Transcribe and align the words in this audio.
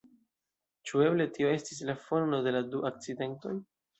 Ĉu 0.91 1.01
eble 1.07 1.27
tio 1.35 1.51
estis 1.57 1.83
la 1.91 1.95
fono 2.07 2.39
de 2.47 2.57
la 2.57 2.65
du 2.71 2.83
akcidentoj? 2.93 3.55